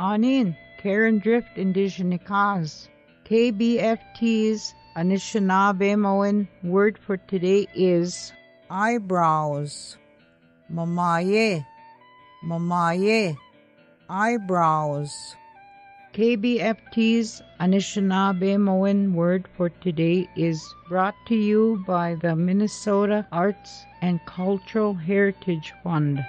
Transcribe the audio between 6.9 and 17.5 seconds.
for today is eyebrows. Mamaye, mamaye, eyebrows. KBFT's